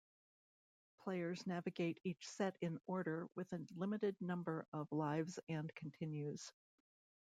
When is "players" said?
1.03-1.45